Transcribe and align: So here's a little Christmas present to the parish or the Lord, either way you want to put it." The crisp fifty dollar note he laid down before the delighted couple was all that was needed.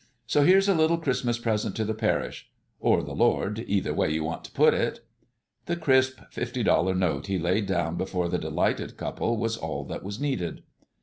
So 0.25 0.41
here's 0.41 0.67
a 0.67 0.73
little 0.73 0.97
Christmas 0.97 1.37
present 1.37 1.75
to 1.75 1.85
the 1.85 1.93
parish 1.93 2.49
or 2.79 3.03
the 3.03 3.13
Lord, 3.13 3.63
either 3.67 3.93
way 3.93 4.09
you 4.09 4.23
want 4.23 4.43
to 4.45 4.51
put 4.51 4.73
it." 4.73 5.01
The 5.67 5.75
crisp 5.75 6.19
fifty 6.31 6.63
dollar 6.63 6.95
note 6.95 7.27
he 7.27 7.37
laid 7.37 7.67
down 7.67 7.97
before 7.97 8.27
the 8.27 8.39
delighted 8.39 8.97
couple 8.97 9.37
was 9.37 9.57
all 9.57 9.85
that 9.85 10.01
was 10.03 10.19
needed. 10.19 10.63